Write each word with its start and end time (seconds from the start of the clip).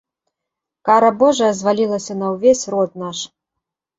Кара 0.89 1.11
божая 1.21 1.51
звалілася 1.59 2.13
на 2.21 2.27
ўвесь 2.37 2.65
род 2.75 2.91
наш. 3.05 3.17